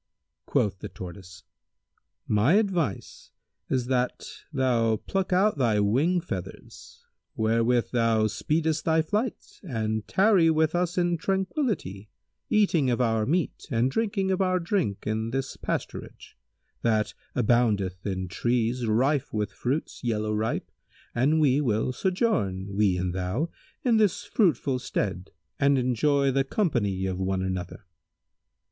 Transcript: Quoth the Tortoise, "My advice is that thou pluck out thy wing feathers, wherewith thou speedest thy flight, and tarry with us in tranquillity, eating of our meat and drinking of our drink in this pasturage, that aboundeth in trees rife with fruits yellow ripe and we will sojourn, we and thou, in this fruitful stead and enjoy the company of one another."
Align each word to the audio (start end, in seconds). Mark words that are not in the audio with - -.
Quoth 0.47 0.79
the 0.79 0.89
Tortoise, 0.89 1.43
"My 2.27 2.53
advice 2.53 3.29
is 3.69 3.85
that 3.85 4.25
thou 4.51 4.95
pluck 4.95 5.31
out 5.31 5.59
thy 5.59 5.79
wing 5.79 6.19
feathers, 6.19 7.05
wherewith 7.35 7.91
thou 7.91 8.25
speedest 8.25 8.83
thy 8.83 9.03
flight, 9.03 9.59
and 9.61 10.07
tarry 10.07 10.49
with 10.49 10.73
us 10.73 10.97
in 10.97 11.17
tranquillity, 11.19 12.09
eating 12.49 12.89
of 12.89 12.99
our 12.99 13.27
meat 13.27 13.67
and 13.69 13.91
drinking 13.91 14.31
of 14.31 14.41
our 14.41 14.59
drink 14.59 15.05
in 15.05 15.29
this 15.29 15.55
pasturage, 15.55 16.33
that 16.81 17.13
aboundeth 17.35 18.03
in 18.03 18.27
trees 18.27 18.87
rife 18.87 19.31
with 19.31 19.51
fruits 19.51 20.03
yellow 20.03 20.33
ripe 20.33 20.71
and 21.13 21.39
we 21.39 21.61
will 21.61 21.93
sojourn, 21.93 22.75
we 22.75 22.97
and 22.97 23.13
thou, 23.13 23.51
in 23.83 23.97
this 23.97 24.23
fruitful 24.23 24.79
stead 24.79 25.29
and 25.59 25.77
enjoy 25.77 26.31
the 26.31 26.43
company 26.43 27.05
of 27.05 27.19
one 27.19 27.43
another." 27.43 27.85